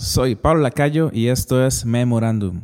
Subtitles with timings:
[0.00, 2.60] Soy Pablo Lacayo y esto es Memorándum.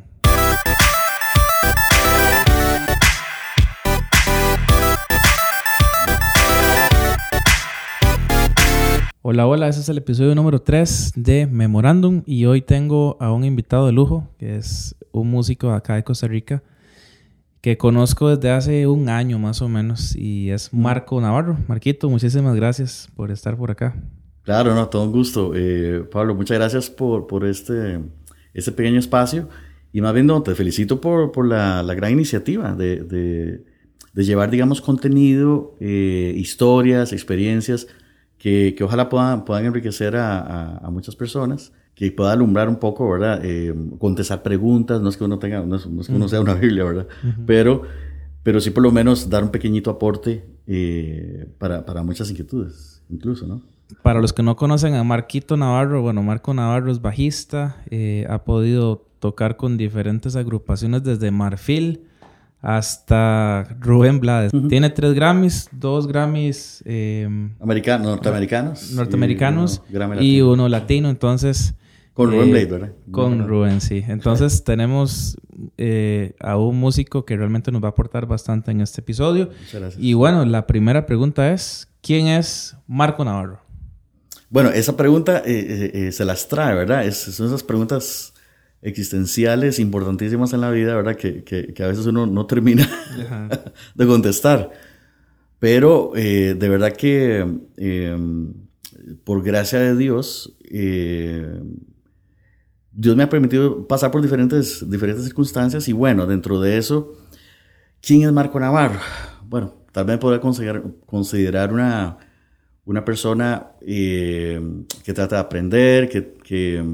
[9.20, 13.44] Hola, hola, este es el episodio número 3 de Memorándum y hoy tengo a un
[13.44, 16.62] invitado de lujo, que es un músico acá de Costa Rica,
[17.60, 21.58] que conozco desde hace un año más o menos y es Marco Navarro.
[21.66, 23.96] Marquito, muchísimas gracias por estar por acá.
[24.44, 25.52] Claro, no, todo un gusto.
[25.54, 28.00] Eh, Pablo, muchas gracias por, por este,
[28.52, 29.48] este pequeño espacio.
[29.92, 33.64] Y más bien, no, te felicito por, por la, la, gran iniciativa de, de,
[34.12, 37.86] de, llevar, digamos, contenido, eh, historias, experiencias
[38.36, 42.76] que, que, ojalá puedan, puedan enriquecer a, a, a, muchas personas, que pueda alumbrar un
[42.76, 43.40] poco, ¿verdad?
[43.44, 46.40] Eh, contestar preguntas, no es que uno tenga, no es, no es que uno sea
[46.40, 47.06] una Biblia, ¿verdad?
[47.22, 47.44] Uh -huh.
[47.46, 47.82] Pero,
[48.42, 53.46] pero sí por lo menos dar un pequeñito aporte eh, para, para muchas inquietudes, incluso,
[53.46, 53.62] ¿no?
[54.02, 58.44] Para los que no conocen a Marquito Navarro, bueno, Marco Navarro es bajista, eh, ha
[58.44, 62.02] podido tocar con diferentes agrupaciones desde Marfil
[62.60, 64.54] hasta Rubén Blades.
[64.54, 64.68] Uh -huh.
[64.68, 67.28] Tiene tres Grammys, dos Grammys eh,
[67.60, 71.10] Americanos, norteamericanos, norteamericanos y uno, y uno latino.
[71.10, 71.74] Entonces,
[72.14, 72.92] con Rubén Blades, ¿verdad?
[73.10, 74.02] Con no, Rubén, sí.
[74.06, 74.62] Entonces sí.
[74.64, 75.36] tenemos
[75.76, 79.50] eh, a un músico que realmente nos va a aportar bastante en este episodio.
[79.98, 83.63] Y bueno, la primera pregunta es, ¿quién es Marco Navarro?
[84.54, 87.04] Bueno, esa pregunta eh, eh, se las trae, ¿verdad?
[87.04, 88.34] Es, son esas preguntas
[88.82, 91.16] existenciales importantísimas en la vida, ¿verdad?
[91.16, 92.88] Que, que, que a veces uno no termina
[93.96, 94.70] de contestar.
[95.58, 97.44] Pero eh, de verdad que
[99.24, 100.56] por gracia de Dios,
[102.92, 107.14] Dios me ha permitido pasar por diferentes, diferentes circunstancias y bueno, dentro de eso,
[108.00, 109.00] ¿quién es Marco Navarro?
[109.48, 112.18] Bueno, tal vez podría considerar, considerar una
[112.86, 114.60] una persona eh,
[115.04, 116.84] que trata de aprender, que, que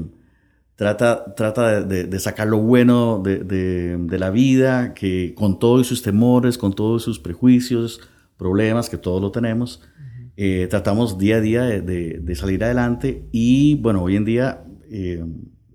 [0.75, 6.01] trata, trata de, de, sacar lo bueno de, de, la vida, que con todos sus
[6.01, 8.01] temores, con todos sus prejuicios,
[8.37, 10.31] problemas, que todos lo tenemos, uh -huh.
[10.37, 15.23] eh, tratamos día a día de, salir adelante y bueno, hoy en día eh,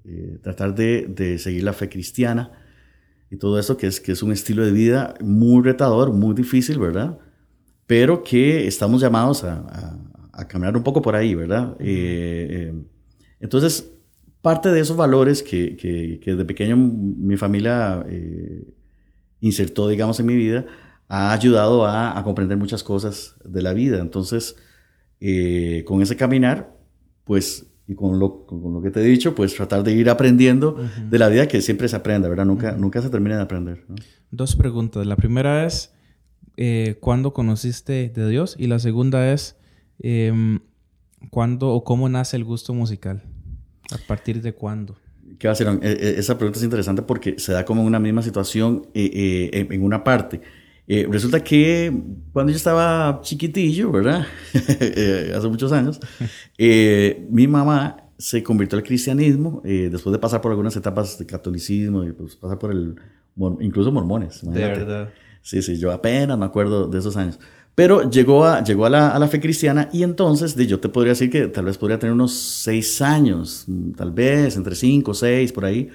[0.04, 2.50] eh, tratar de, seguir la fe cristiana
[3.30, 6.78] y todo eso que es, que es un estilo de vida muy retador, muy difícil,
[6.78, 7.18] ¿verdad?
[7.86, 9.98] Pero que estamos llamados a, a,
[10.32, 11.74] a caminar un poco por ahí, ¿verdad?
[11.74, 11.76] -huh.
[11.80, 12.74] eh,
[13.40, 13.92] entonces,
[14.42, 18.64] parte de esos valores que, que, que de pequeño mi familia eh,
[19.40, 20.66] insertó, digamos, en mi vida,
[21.08, 23.98] ha ayudado a, a, comprender muchas cosas de la vida.
[24.00, 24.56] Entonces,
[25.20, 26.76] eh, con ese caminar,
[27.24, 30.74] pues, y con lo, con lo que te he dicho, pues tratar de ir aprendiendo
[30.74, 31.08] uh -huh.
[31.08, 32.44] de la vida que siempre se aprende, ¿verdad?
[32.46, 32.78] Nunca, uh -huh.
[32.80, 33.84] nunca se termina de aprender.
[33.88, 33.94] ¿no?
[34.30, 35.06] Dos preguntas.
[35.06, 35.92] La primera es,
[36.56, 39.56] eh, cuándo conociste de Dios y la segunda es
[40.00, 40.58] eh,
[41.30, 43.22] cuándo o cómo nace el gusto musical.
[43.92, 44.96] ¿A partir de cuándo?
[45.38, 45.68] ¿Qué va a ser?
[45.68, 49.66] Eh, eh, esa pregunta es interesante porque se da como en una misma situación eh,
[49.70, 50.40] en una parte.
[50.88, 51.92] resulta que
[52.32, 54.26] cuando yo estaba chiquitillo, ¿verdad?
[54.54, 56.00] hace muchos años,
[56.58, 62.12] mi mamá se convirtió al cristianismo después de pasar por algunas etapas de catolicismo y
[62.12, 62.96] pues pasar por el,
[63.60, 64.40] incluso mormones.
[64.42, 65.10] De verdad.
[65.46, 67.38] Sí, sí, yo apenas me acuerdo de esos años.
[67.76, 70.88] Pero llegó a, llegó a, la, a la fe cristiana y entonces de, yo te
[70.88, 73.64] podría decir que tal vez podría tener unos seis años,
[73.96, 75.88] tal vez entre cinco, seis, por ahí.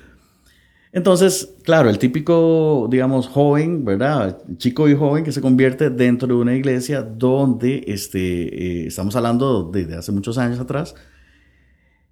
[0.94, 4.42] Entonces, claro, el típico, digamos, joven, ¿verdad?
[4.56, 9.70] Chico y joven que se convierte dentro de una iglesia donde, este, eh, estamos hablando
[9.70, 10.96] desde hace muchos años atrás,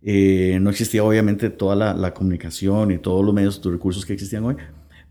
[0.01, 4.13] eh, no existía obviamente toda la, la, comunicación y todos los medios, los recursos que
[4.13, 4.57] existían hoy,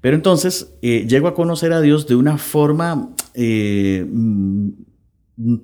[0.00, 4.06] pero entonces eh, llego a conocer a Dios de una forma, eh,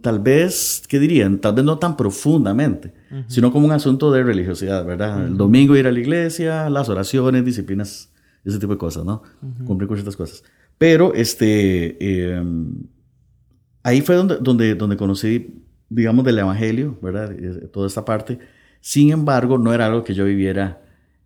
[0.02, 1.38] tal vez, ¿qué dirían?
[1.38, 3.24] Tal vez no tan profundamente, uh -huh.
[3.28, 5.16] sino como un asunto de religiosidad, ¿verdad?
[5.16, 5.26] Uh -huh.
[5.28, 8.12] El domingo ir a la iglesia, las oraciones, disciplinas,
[8.44, 9.22] ese tipo de cosas, ¿no?
[9.40, 9.64] Uh -huh.
[9.64, 10.42] Cumplir con ciertas cosas.
[10.78, 12.42] Pero este, eh,
[13.84, 17.32] ahí fue donde, donde, donde conocí, digamos, del Evangelio, ¿verdad?
[17.72, 18.40] Toda esta parte.
[18.80, 20.83] Sin embargo, no era algo que yo viviera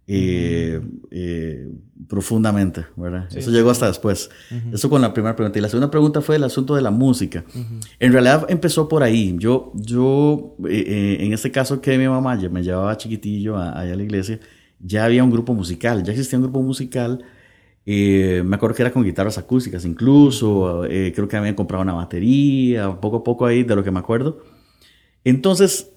[0.08, 0.80] eh,
[1.10, 1.68] eh,
[2.08, 3.26] profundamente, ¿verdad?
[3.28, 4.30] Sí, Eso sí, llegó hasta después.
[4.50, 4.74] Uh -huh.
[4.74, 5.58] Eso con la primera pregunta.
[5.58, 7.44] Y la segunda pregunta fue el asunto de la música.
[7.54, 7.86] Uh -huh.
[8.00, 9.36] En realidad empezó por ahí.
[9.38, 14.02] Yo, yo eh, en este caso que mi mamá me llevaba chiquitillo allá a la
[14.02, 14.40] iglesia,
[14.80, 17.22] ya había un grupo musical, ya existía un grupo musical.
[17.84, 21.94] Eh, me acuerdo que era con guitarras acústicas incluso, eh, creo que habían comprado una
[21.94, 24.42] batería, poco a poco ahí de lo que me acuerdo.
[25.24, 25.90] Entonces,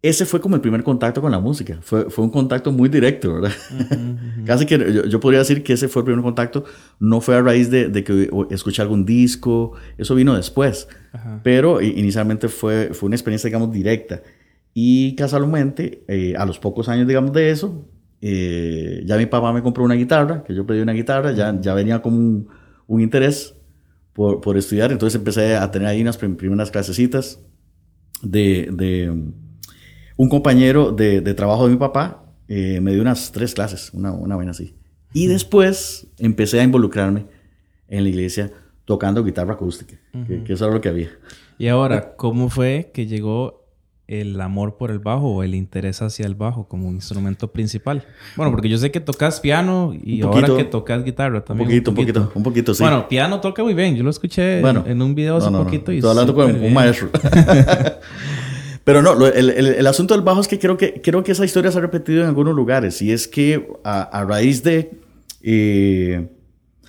[0.00, 1.78] ese fue como el primer contacto con la música.
[1.82, 3.52] Fue, fue un contacto muy directo, ¿verdad?
[3.70, 4.44] Uh -huh.
[4.44, 6.64] Casi que yo, yo, podría decir que ese fue el primer contacto.
[7.00, 10.88] No fue a raíz de, de que escuché algún disco, eso vino después.
[11.12, 11.40] Uh -huh.
[11.42, 14.22] Pero inicialmente fue, fue una experiencia, digamos, directa.
[14.72, 17.84] Y casualmente, eh, a los pocos años, digamos, de eso,
[18.20, 21.74] eh, ya mi papá me compró una guitarra, que yo pedí una guitarra, ya, ya
[21.74, 22.48] venía como un,
[22.86, 23.56] un interés
[24.12, 27.40] por, por, estudiar, entonces empecé a tener ahí unas primeras clasecitas
[28.22, 29.12] de, de
[30.18, 34.12] un compañero de, de, trabajo de mi papá, eh, me dio unas tres clases, una,
[34.12, 34.74] una vaina así.
[35.14, 37.26] Y después empecé a involucrarme
[37.86, 38.50] en la iglesia
[38.84, 41.10] tocando guitarra acústica, que, que, eso era lo que había.
[41.56, 43.64] Y ahora, ¿cómo fue que llegó
[44.08, 48.04] el amor por el bajo o el interés hacia el bajo como instrumento principal?
[48.34, 51.68] Bueno, porque yo sé que tocas piano y ahora que tocas guitarra también.
[51.68, 52.82] Un poquito, un poquito, un poquito, sí.
[52.82, 53.94] Bueno, piano toca muy bien.
[53.94, 55.92] Yo lo escuché en un video hace poquito.
[55.92, 57.10] y Estoy hablando con un maestro.
[58.88, 61.44] Pero no, el, el, el, asunto del bajo es que creo, que creo que esa
[61.44, 63.02] historia se ha repetido en algunos lugares.
[63.02, 64.98] Y es que a, a raíz de...
[65.42, 66.26] Eh,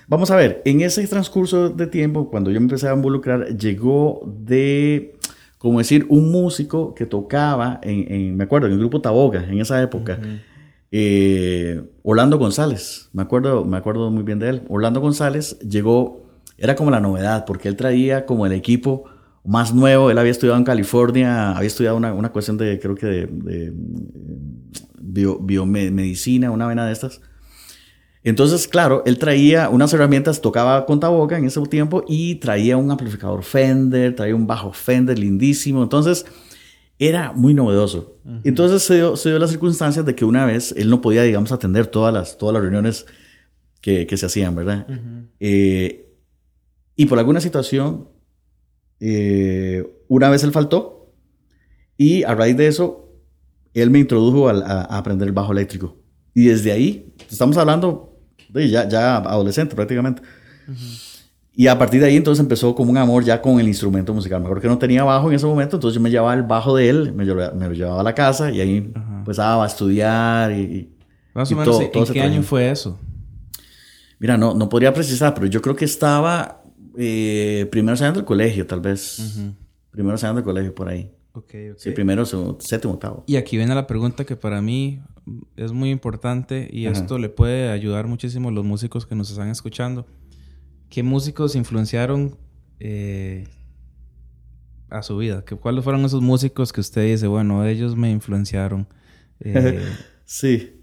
[0.08, 4.22] vamos a ver, en ese transcurso de tiempo, cuando yo me empecé a involucrar, llegó
[4.26, 5.14] de
[5.58, 9.82] como decir, un músico que tocaba, en, me acuerdo, en el grupo Taboga, en esa
[9.82, 10.18] época,
[10.90, 14.62] eh, Orlando González, me acuerdo, me acuerdo muy bien de él.
[14.70, 16.22] Orlando González llegó,
[16.56, 19.04] era como la novedad, porque él traía como el equipo
[19.44, 23.06] más nuevo, él había estudiado en California, había estudiado una, una cuestión de, creo que
[23.06, 23.72] de,
[25.00, 27.20] de biomedicina, una vena de estas.
[28.22, 32.90] Entonces, claro, él traía unas herramientas, tocaba con taboca en ese tiempo y traía un
[32.90, 35.82] amplificador Fender, traía un bajo Fender lindísimo.
[35.82, 36.26] Entonces,
[36.98, 38.18] era muy novedoso.
[38.44, 41.50] Entonces se dio, se dio, las circunstancias de que una vez él no podía, digamos,
[41.50, 43.06] atender todas las, todas las reuniones
[43.80, 44.86] que, que se hacían, ¿verdad?
[45.40, 46.06] eh,
[46.96, 48.06] y por alguna situación,
[49.00, 51.12] eh, una vez él faltó
[51.96, 53.08] y a raíz de eso,
[53.74, 55.96] él me introdujo a, a, a aprender el bajo eléctrico.
[56.34, 58.18] Y desde ahí, estamos hablando
[58.54, 60.22] ya, ya adolescente prácticamente.
[61.52, 64.40] Y a partir de ahí entonces empezó como un amor ya con el instrumento musical.
[64.40, 66.88] Mejor que no tenía bajo en ese momento, entonces yo me llevaba el bajo de
[66.88, 70.96] él, me, me lo llevaba a la casa y ahí empezaba a estudiar y...
[71.34, 72.98] Más o menos, ¿en qué año fue eso?
[74.18, 76.59] Mira, no, no podría precisar, pero yo creo que estaba
[77.02, 79.40] eh, primeros años del colegio, tal vez.
[79.90, 81.10] Primeros años del colegio, por ahí.
[81.32, 83.24] Okay, Sí, primero, séptimo, octavo.
[83.26, 85.00] Y aquí viene la pregunta que para mí
[85.56, 89.48] es muy importante y esto le puede ayudar muchísimo a los músicos que nos están
[89.48, 90.06] escuchando.
[90.88, 92.36] ¿Qué músicos influenciaron
[92.80, 93.46] eh,
[94.88, 95.44] a su vida?
[95.60, 98.88] ¿Cuáles fueron esos músicos que usted dice, bueno, ellos me influenciaron?
[99.38, 99.80] Eh,
[100.24, 100.79] sí.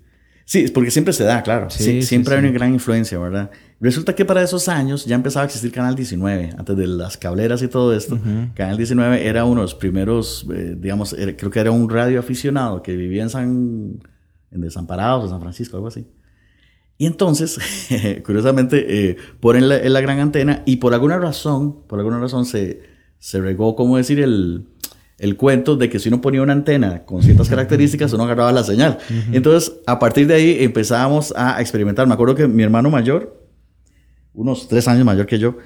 [0.48, 1.70] Sí, porque siempre se da, claro.
[1.70, 3.52] Sí, siempre hay una gran influencia, ¿verdad?
[3.82, 7.62] Resulta que para esos años ya empezaba a existir Canal 19, antes de las cableras
[7.64, 8.18] y todo esto.
[8.54, 12.82] Canal 19 era uno de los primeros, eh, digamos, creo que era un radio aficionado
[12.82, 14.00] que vivía en San,
[14.50, 16.08] en Desamparados, en San Francisco, algo así.
[16.98, 17.60] Y entonces,
[18.26, 22.84] curiosamente, eh, ponen la, la, gran antena y por alguna razón, por alguna razón se,
[23.20, 24.66] se regó, como decir, el,
[25.20, 28.64] el cuento de que si uno ponía una antena con ciertas características, uno agarraba la
[28.64, 29.00] señal.
[29.32, 32.08] Entonces, a partir de ahí empezábamos a experimentar.
[32.08, 33.42] Me acuerdo que mi hermano mayor,
[34.34, 35.58] unos tres años mayor que yo,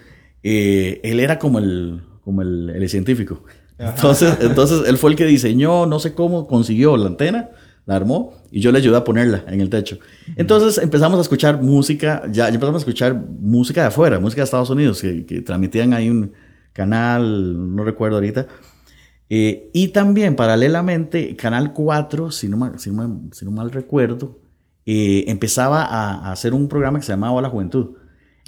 [0.43, 3.43] eh, él era como el, como el, el científico.
[3.77, 7.49] Entonces, entonces, él fue el que diseñó, no sé cómo, consiguió la antena,
[7.85, 9.97] la armó y yo le ayudé a ponerla en el techo.
[10.35, 14.45] Entonces empezamos a escuchar música, ya, ya empezamos a escuchar música de afuera, música de
[14.45, 16.31] Estados Unidos, que, que transmitían ahí un
[16.73, 18.47] canal, no recuerdo ahorita,
[19.33, 24.41] eh, y también, paralelamente, Canal 4, si no mal, si no, si no mal recuerdo,
[24.85, 27.91] eh, empezaba a, a, hacer un programa que se llamaba La Juventud.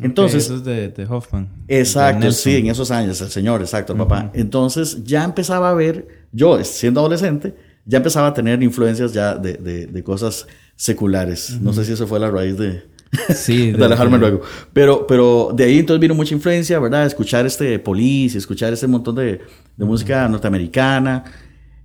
[0.02, 1.48] Entonces, okay, eso es de, de Hoffman.
[1.70, 4.10] Exacto, de sí, en esos años, el señor, exacto, el uh -huh.
[4.10, 4.32] papá.
[4.34, 9.54] Entonces ya empezaba a ver, yo siendo adolescente, ya empezaba a tener influencias ya de,
[9.54, 11.52] de, de cosas seculares.
[11.52, 11.62] Uh -huh.
[11.62, 12.84] No sé si eso fue la raíz de,
[13.36, 14.42] Sí, de, alejarme luego.
[14.74, 17.06] Pero, pero de ahí entonces vino mucha influencia, ¿verdad?
[17.06, 19.42] Escuchar este Police, escuchar este montón de,
[19.78, 21.24] de música norteamericana.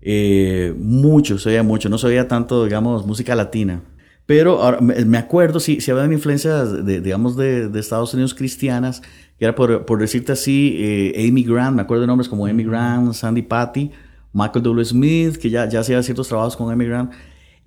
[0.01, 1.89] Eh, mucho, se oía mucho.
[1.89, 3.83] No se oía tanto, digamos, música latina.
[4.27, 9.01] Pero ahora, me acuerdo, si, si habían influencias, de, digamos, de, de, Estados Unidos cristianas,
[9.39, 12.65] que era por, por decirte así, eh, Amy Grant, me acuerdo de nombres como Amy
[12.65, 13.91] Grant, Sandy Patty,
[14.35, 14.85] Michael W.
[14.85, 17.11] Smith, que ya, ya hacía ciertos trabajos con Amy Grant.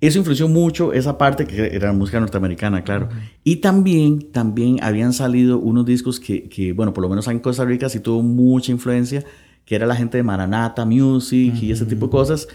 [0.02, 3.06] Eso influyó mucho esa parte que era música norteamericana, claro.
[3.08, 3.30] Uh -huh.
[3.44, 7.64] Y también, también habían salido unos discos que, que, bueno, por lo menos en Costa
[7.64, 9.24] Rica sí tuvo mucha influencia,
[9.64, 11.62] que era la gente de Maranata Music uh -huh.
[11.62, 12.48] y ese tipo de cosas.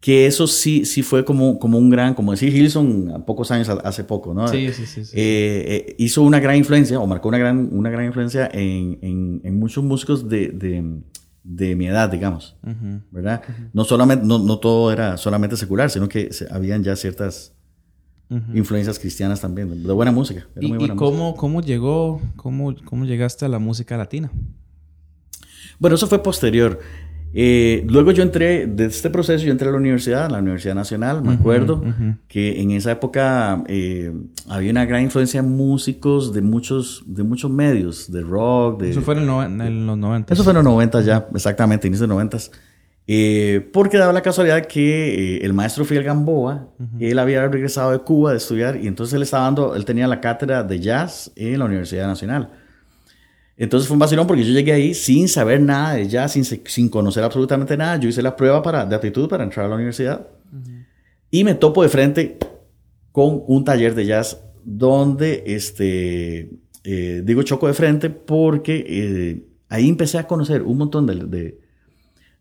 [0.00, 3.68] Que eso sí, sí fue como, como un gran, como decir Hilson, a pocos años,
[3.68, 4.46] hace poco, ¿no?
[4.46, 5.04] Sí, sí, sí.
[5.04, 5.12] sí.
[5.16, 9.40] Eh, eh, hizo una gran influencia, o marcó una gran, una gran influencia en, en,
[9.42, 11.00] en muchos músicos de, de
[11.44, 13.02] de mi edad, digamos, uh -huh.
[13.10, 13.42] ¿verdad?
[13.46, 13.70] Uh -huh.
[13.72, 17.52] No solamente, no, no, todo era solamente secular, sino que se, habían ya ciertas
[18.30, 18.56] uh -huh.
[18.56, 20.46] influencias cristianas también, de buena música.
[20.60, 21.40] ¿Y, muy buena ¿y cómo, música.
[21.40, 24.30] cómo llegó, cómo, cómo llegaste a la música latina?
[25.78, 26.78] Bueno, eso fue posterior.
[27.34, 30.74] Eh, luego yo entré, de este proceso, yo entré a la universidad, a la Universidad
[30.74, 31.82] Nacional, me acuerdo,
[32.28, 34.12] que en esa época eh,
[34.48, 38.90] había una gran influencia en músicos de muchos, de muchos medios, de rock, de...
[38.90, 40.34] Eso fue en, los 90.
[40.34, 42.38] Eso fue en los 90 ya, exactamente, inicio de los 90.
[43.08, 46.68] Eh, porque daba la casualidad que el maestro Fidel Gamboa,
[47.00, 50.20] él había regresado de Cuba de estudiar y entonces él estaba dando, él tenía la
[50.20, 52.50] cátedra de jazz en la Universidad Nacional.
[53.62, 56.88] Entonces fue un vacilón porque yo llegué ahí sin saber nada de jazz, sin, sin
[56.88, 57.96] conocer absolutamente nada.
[57.96, 60.26] Yo hice la prueba para, de aptitud para entrar a la universidad.
[61.30, 62.38] Y me topo de frente
[63.12, 66.50] con un taller de jazz donde, este,
[66.82, 71.54] eh, digo choco de frente porque eh, ahí empecé a conocer un montón de,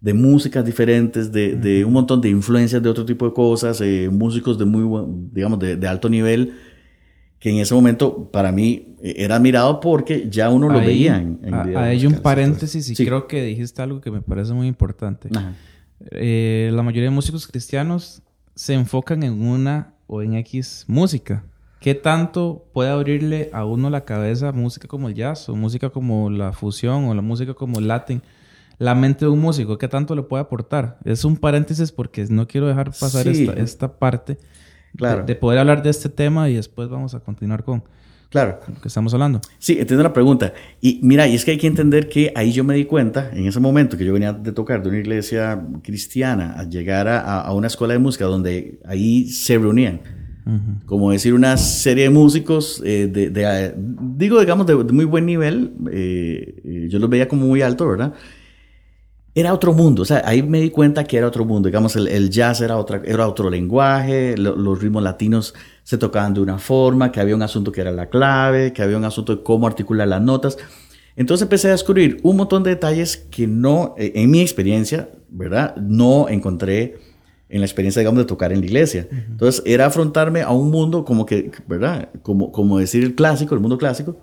[0.02, 4.10] de, músicas diferentes, de, de, un montón de influencias de otro tipo de cosas, eh,
[4.12, 6.56] músicos de muy, digamos, de, alto nivel
[7.42, 11.40] que en ese momento para mí eh, era admirado porque ya uno lo veía en,
[11.44, 15.28] en Hay un paréntesis y creo que dijiste algo que me parece muy importante.
[16.12, 18.22] Eh, la mayoría de músicos cristianos
[18.54, 21.44] se enfocan en una o en X música.
[21.80, 26.30] ¿Qué tanto puede abrirle a uno la cabeza música como el jazz o música como
[26.30, 28.22] la fusión o la música como el latín?
[28.78, 31.00] La mente de un músico, ¿qué tanto le puede aportar?
[31.06, 34.38] Es un paréntesis porque no quiero dejar pasar esta, esta parte
[34.96, 35.24] Claro.
[35.26, 37.84] De, poder hablar de este tema y después vamos a continuar con,
[38.30, 38.60] claro.
[38.68, 39.42] lo que estamos hablando.
[39.58, 40.54] Sí, entiendo la pregunta.
[40.82, 43.48] Y mira, y es que hay que entender que ahí yo me di cuenta, en
[43.48, 47.54] ese momento que yo venía de tocar de una iglesia cristiana, a llegar a, a
[47.54, 50.02] una escuela de música donde ahí se reunían.
[50.86, 55.72] Como decir, una serie de músicos, eh, de, de, digo, digamos, de, muy buen nivel.
[55.92, 58.14] Eh, eh, yo los veía como muy alto, ¿verdad?
[59.34, 62.30] Era otro mundo, o sea, ahí me di cuenta que era otro mundo, digamos, el,
[62.30, 67.22] jazz era, otra, era otro lenguaje, los ritmos latinos se tocaban de una forma, que
[67.22, 70.22] había un asunto que era la clave, que había un asunto de cómo articular las
[70.22, 70.58] notas.
[71.16, 75.76] Entonces empecé a descubrir un montón de detalles que no, eh, en mi experiencia, ¿verdad?
[75.78, 77.00] No encontré
[77.48, 79.08] en la experiencia, digamos, de tocar en la iglesia.
[79.12, 82.10] Entonces era afrontarme a un mundo como que, ¿verdad?
[82.22, 84.18] Como, como decir el clásico, el mundo clásico,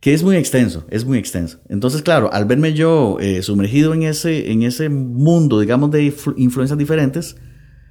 [0.00, 1.60] que es muy extenso, es muy extenso.
[1.68, 6.78] Entonces, claro, al verme yo eh, sumergido en ese, en ese mundo, digamos, de influencias
[6.78, 7.36] diferentes,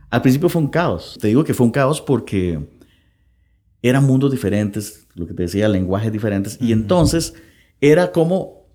[0.10, 1.18] al principio fue un caos.
[1.22, 2.68] Te digo que fue un caos porque
[3.84, 7.36] eran mundos diferentes, lo que te decía, lenguajes diferentes, y entonces
[7.80, 8.66] era como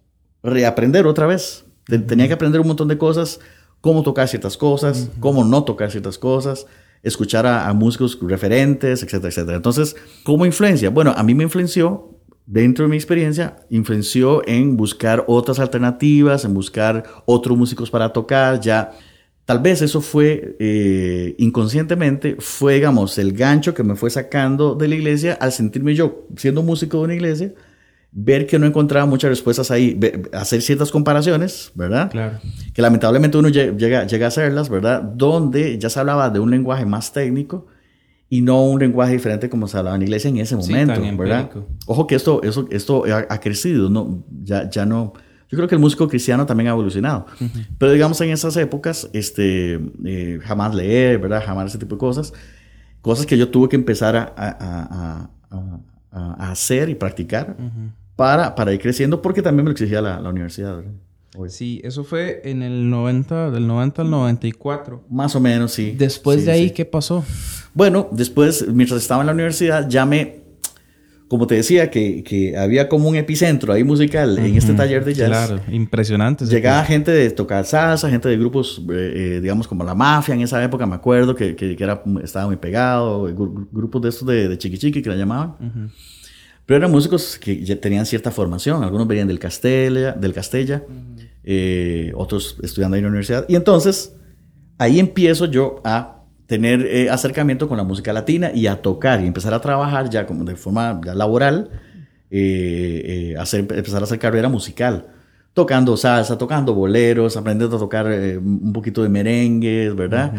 [0.44, 1.64] reaprender otra vez.
[1.86, 3.40] Tenía que aprender un montón de cosas,
[3.80, 6.66] cómo tocar ciertas cosas, cómo no tocar ciertas cosas,
[7.02, 9.56] escuchar a, a músicos referentes, etcétera, etcétera.
[9.56, 10.88] Entonces, ¿cómo influencia?
[10.88, 12.13] Bueno, a mí me influenció
[12.46, 18.60] dentro de mi experiencia, influenció en buscar otras alternativas, en buscar otros músicos para tocar,
[18.60, 18.92] ya
[19.44, 24.88] tal vez eso fue eh, inconscientemente, fue, digamos, el gancho que me fue sacando de
[24.88, 27.54] la iglesia al sentirme yo, siendo músico de una iglesia,
[28.12, 29.98] ver que no encontraba muchas respuestas ahí,
[30.32, 32.10] hacer ciertas comparaciones, ¿verdad?
[32.10, 32.38] Claro.
[32.72, 35.02] Que lamentablemente uno llega, llega a hacerlas, ¿verdad?
[35.02, 37.66] Donde ya se hablaba de un lenguaje más técnico
[38.34, 41.50] y no un lenguaje diferente como se hablaba en la iglesia en ese momento, ¿verdad?
[41.86, 44.24] Ojo que esto, eso, esto ha, crecido, ¿no?
[44.42, 45.12] Ya, ya no...
[45.48, 47.26] Yo creo que el músico cristiano también ha evolucionado.
[47.78, 51.44] Pero digamos en esas épocas, este, eh, jamás leer, ¿verdad?
[51.46, 52.32] Jamás ese tipo de cosas.
[53.02, 55.30] Cosas que yo tuve que empezar a, a,
[56.10, 57.56] a hacer y practicar
[58.16, 60.92] para, para ir creciendo porque también me lo exigía la, la universidad, ¿verdad?
[61.48, 65.04] Sí, eso fue en el 90, del 90 al 94.
[65.10, 65.94] Más o menos, sí.
[65.96, 67.24] Después de ahí, ¿qué pasó?
[67.74, 70.44] Bueno, después, mientras estaba en la universidad, ya me,
[71.26, 75.14] como te decía, que, que había como un epicentro ahí musical en este taller de
[75.14, 75.28] jazz.
[75.28, 76.44] Claro, impresionante.
[76.46, 80.42] Llegaba gente de tocar salsa, gente de grupos, eh, eh, digamos, como La Mafia en
[80.42, 83.24] esa época, me acuerdo, que, que, era, estaba muy pegado,
[83.72, 85.56] grupos de estos de, de chiqui chiqui que la llamaban.
[86.66, 90.82] Pero eran músicos que ya tenían cierta formación, algunos venían del Castella, del Castella,
[91.46, 93.44] eh, otros estudiando en la universidad.
[93.48, 94.16] Y entonces
[94.78, 99.26] ahí empiezo yo a tener eh, acercamiento con la música latina y a tocar y
[99.26, 101.70] empezar a trabajar ya como de forma laboral,
[102.30, 105.08] eh, hacer, empezar a hacer carrera musical,
[105.52, 110.32] tocando salsa, tocando boleros, aprendiendo a tocar un poquito de merengues, ¿verdad?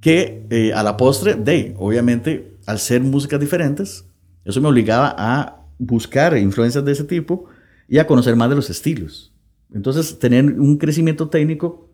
[0.00, 4.04] que a la postre, de, obviamente, al ser músicas diferentes,
[4.44, 7.48] eso me obligaba a buscar influencias de ese tipo
[7.92, 9.34] y a conocer más de los estilos.
[9.70, 11.90] Entonces, tener un crecimiento técnico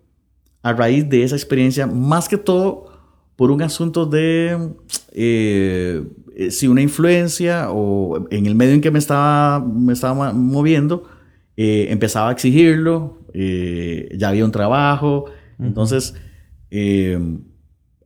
[0.62, 2.86] a raíz de esa experiencia, más que todo
[3.34, 4.74] por un asunto de
[5.10, 6.04] eh,
[6.36, 11.02] eh, si una influencia o en el medio en que me estaba, me estaba moviendo,
[11.56, 15.24] eh, empezaba a exigirlo, ya había un trabajo,
[15.58, 16.14] entonces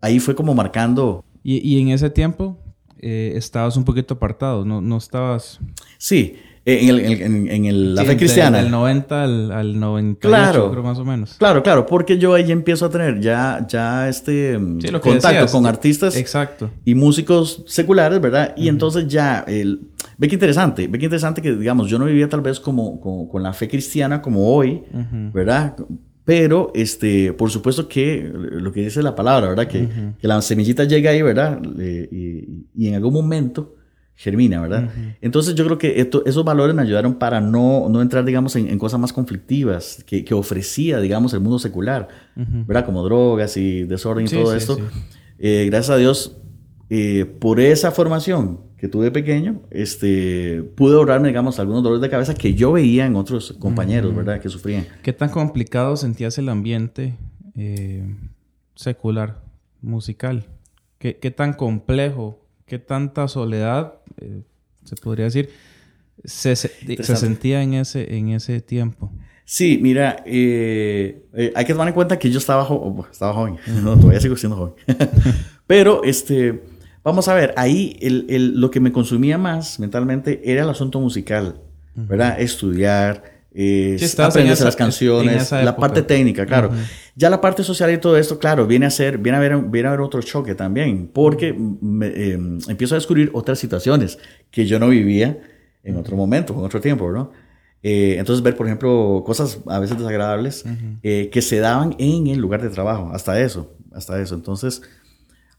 [0.00, 1.26] ahí fue como marcando.
[1.42, 2.58] ¿Y, y en ese tiempo
[2.96, 5.60] estabas un poquito apartado, no, no estabas...
[5.98, 8.58] Sí, En, el, en, en el, la fe cristiana.
[8.62, 10.70] Del 90 al, al 98, Claro.
[10.70, 11.34] creo más o menos.
[11.34, 15.28] Claro, claro, porque yo ahí empiezo a tener ya, ya este mm, Sí, lo contacto
[15.28, 15.50] decías.
[15.50, 16.70] con artistas Exacto.
[16.84, 18.54] y músicos seculares, ¿verdad?
[18.56, 19.80] Y entonces ya, el,
[20.18, 23.28] ve que interesante, ve que interesante que, digamos, yo no vivía tal vez como, como-
[23.28, 24.82] con la fe cristiana como hoy,
[25.34, 25.74] ¿verdad?
[26.24, 29.66] Pero, este, por supuesto que lo que dice la palabra, ¿verdad?
[29.66, 29.88] Que,
[30.20, 31.60] que la semillita llega ahí, ¿verdad?
[31.76, 33.74] Y, y en algún momento
[34.14, 34.90] germina, ¿verdad?
[35.20, 38.68] Entonces yo creo que esto- esos valores me ayudaron para no, no entrar, digamos, en,
[38.68, 42.84] en cosas más conflictivas que, que ofrecía, digamos, el mundo secular, ¿verdad?
[42.86, 44.76] Como drogas y desorden y Sí, todo sí, esto.
[44.76, 44.82] sí.
[45.38, 46.36] Eh, gracias a Dios,
[46.90, 52.34] eh, por esa formación que tuve pequeño, este, pude ahorrarme, digamos, algunos dolores de cabeza
[52.34, 54.40] que yo veía en otros compañeros, ¿verdad?
[54.40, 54.86] Que sufrían.
[55.02, 57.16] ¿Qué tan complicado sentías el ambiente
[57.56, 58.04] eh,
[58.74, 59.40] secular,
[59.80, 60.46] musical?
[60.98, 62.38] ¿Qué, qué tan complejo,
[62.72, 64.40] qué tanta soledad, eh,
[64.82, 65.50] se podría decir,
[66.24, 67.20] se, se- se Interesante.
[67.20, 69.12] sentía en ese, en ese tiempo?
[69.44, 73.34] Sí, mira, eh, eh, hay que tomar en cuenta que yo estaba, jo- oh, estaba
[73.34, 74.74] joven, no, todavía sigo siendo joven.
[75.66, 76.62] Pero, este,
[77.04, 80.98] vamos a ver, ahí el, el- lo que me consumía más mentalmente era el asunto
[80.98, 81.60] musical,
[81.94, 82.40] ¿verdad?
[82.40, 86.70] Estudiar, eh, Sí, aprenderse las canciones, la parte técnica, claro.
[87.14, 89.88] Ya la parte social y todo esto, claro, viene a ser, viene a haber, viene
[89.88, 92.38] a haber otro choque también, porque me, eh,
[92.68, 94.18] empiezo a descubrir otras situaciones
[94.50, 95.38] que yo no vivía
[95.84, 97.30] en otro momento, en otro tiempo, ¿no?
[97.82, 100.64] Eh, entonces ver, por ejemplo, cosas a veces desagradables
[101.02, 104.34] eh, que se daban en el lugar de trabajo, hasta eso, hasta eso.
[104.34, 104.82] Entonces,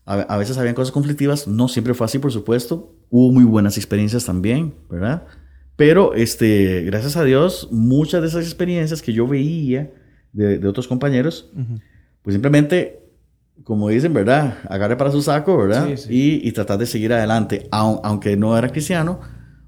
[0.06, 2.96] a, a veces habían cosas conflictivas, no siempre fue así, por supuesto.
[3.10, 5.28] Hubo muy buenas experiencias también, ¿verdad?
[5.76, 9.92] Pero, este, gracias a Dios, muchas de esas experiencias que yo veía
[10.34, 11.50] de, de otros compañeros,
[12.22, 13.00] pues simplemente,
[13.64, 14.58] como dicen, ¿verdad?
[14.68, 15.88] Agarre para su saco, ¿verdad?
[15.88, 16.14] Sí, sí.
[16.44, 19.20] Y, y tratar de seguir adelante, Aun- aunque no era cristiano,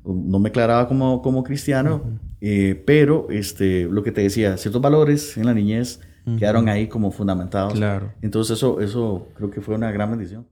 [0.04, 5.38] no me declaraba como, como cristiano, eh, pero este, lo que te decía, ciertos valores
[5.38, 6.00] en la niñez
[6.40, 7.74] quedaron ahí como fundamentados.
[7.74, 8.12] Claro.
[8.22, 10.48] Entonces eso, eso creo que fue una gran bendición.